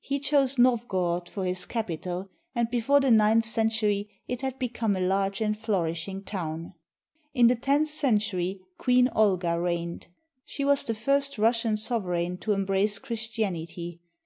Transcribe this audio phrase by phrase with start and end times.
[0.00, 5.02] He chose Novgorod for his capital, and before the ninth century it had become a
[5.06, 6.72] large and flourishing town.
[7.34, 10.06] In the tenth century Queen Olga reigned.
[10.46, 14.00] She was the first Russian sovereign to embrace Christianity.